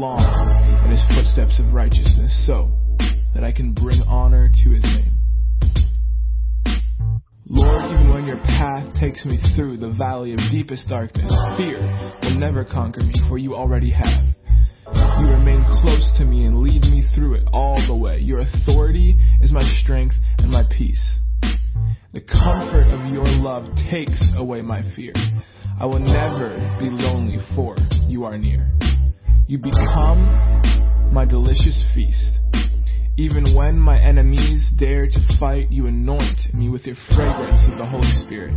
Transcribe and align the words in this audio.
along 0.00 0.80
in 0.84 0.90
his 0.90 1.02
footsteps 1.14 1.60
of 1.60 1.74
righteousness 1.74 2.32
so 2.46 2.70
that 3.34 3.44
I 3.44 3.52
can 3.52 3.74
bring 3.74 4.00
honor 4.08 4.48
to 4.64 4.70
his 4.70 4.82
name. 4.82 5.12
Lord, 7.46 7.92
even 7.92 8.10
when 8.10 8.24
your 8.24 8.38
path 8.38 8.94
takes 8.98 9.26
me 9.26 9.38
through 9.54 9.76
the 9.76 9.90
valley 9.90 10.32
of 10.32 10.38
deepest 10.50 10.88
darkness, 10.88 11.30
fear 11.58 11.80
will 12.22 12.38
never 12.38 12.64
conquer 12.64 13.00
me, 13.00 13.12
for 13.28 13.36
you 13.36 13.54
already 13.54 13.90
have. 13.90 14.24
You 15.20 15.26
remain 15.26 15.64
close 15.82 16.10
to 16.16 16.24
me 16.24 16.46
and 16.46 16.62
lead 16.62 16.82
me 16.82 17.04
through 17.14 17.34
it 17.34 17.48
all 17.52 17.84
the 17.86 17.94
way. 17.94 18.20
Your 18.20 18.40
authority 18.40 19.18
is 19.42 19.52
my 19.52 19.68
strength 19.82 20.14
and 20.38 20.50
my 20.50 20.62
peace. 20.78 21.18
The 22.14 22.22
comfort 22.22 22.88
of 22.88 23.12
your 23.12 23.26
love 23.26 23.64
takes 23.90 24.22
away 24.34 24.62
my 24.62 24.82
fear. 24.96 25.12
I 25.78 25.84
will 25.84 25.98
never 25.98 26.76
be 26.78 26.88
lonely, 26.88 27.38
for 27.54 27.76
you 28.08 28.24
are 28.24 28.38
near. 28.38 28.66
You 29.50 29.58
become 29.58 31.10
my 31.12 31.24
delicious 31.24 31.82
feast. 31.92 32.38
Even 33.18 33.56
when 33.56 33.80
my 33.80 33.98
enemies 34.00 34.64
dare 34.78 35.08
to 35.08 35.38
fight, 35.40 35.72
you 35.72 35.88
anoint 35.88 36.54
me 36.54 36.68
with 36.68 36.86
your 36.86 36.94
fragrance 37.16 37.60
of 37.72 37.76
the 37.76 37.84
Holy 37.84 38.12
Spirit. 38.24 38.54